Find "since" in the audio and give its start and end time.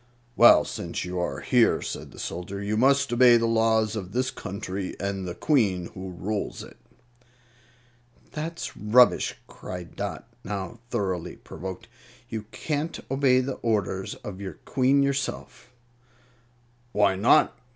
0.65-1.05